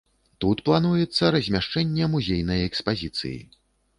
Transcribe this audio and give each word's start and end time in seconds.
Тут 0.43 0.61
плануецца 0.69 1.29
размяшчэнне 1.35 2.09
музейнай 2.15 2.65
экспазіцыі. 2.69 3.37